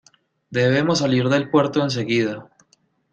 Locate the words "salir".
0.97-1.29